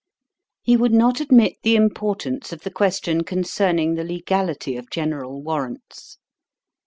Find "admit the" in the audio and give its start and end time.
1.21-1.75